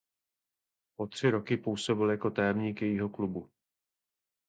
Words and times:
Po 0.95 1.07
tři 1.07 1.29
roky 1.29 1.57
působil 1.57 2.09
jako 2.11 2.31
tajemník 2.31 2.81
jejího 2.81 3.09
klubu. 3.09 3.49